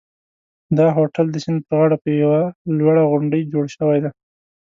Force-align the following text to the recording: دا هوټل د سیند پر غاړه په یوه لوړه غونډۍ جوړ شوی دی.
دا 0.77 0.87
هوټل 0.97 1.25
د 1.31 1.35
سیند 1.43 1.61
پر 1.67 1.73
غاړه 1.79 1.97
په 2.03 2.09
یوه 2.21 2.41
لوړه 2.77 3.03
غونډۍ 3.11 3.41
جوړ 3.53 3.65
شوی 3.75 3.97
دی. 4.03 4.11